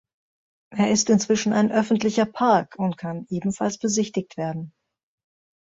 Er 0.75 0.89
ist 0.89 1.11
inzwischen 1.11 1.53
ein 1.53 1.71
öffentlicher 1.71 2.25
Park 2.25 2.73
und 2.75 2.97
kann 2.97 3.27
ebenfalls 3.29 3.77
besichtigt 3.77 4.35
werden. 4.35 4.73